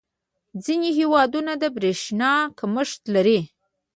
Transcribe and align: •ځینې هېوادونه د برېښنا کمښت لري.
•ځینې 0.63 0.89
هېوادونه 0.99 1.51
د 1.61 1.63
برېښنا 1.75 2.33
کمښت 2.59 3.01
لري. 3.15 3.39